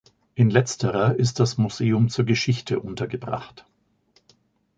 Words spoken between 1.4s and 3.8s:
Museum zur Geschichte untergebracht.